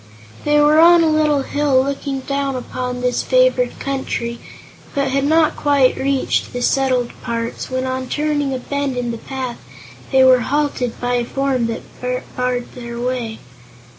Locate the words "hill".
1.43-1.83